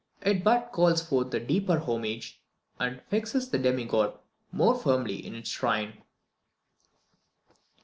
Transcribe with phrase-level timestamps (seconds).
[0.23, 2.41] It but calls forth a deeper homage,
[2.79, 4.17] and fixes the demigod
[4.51, 6.01] more firmly in his shrine.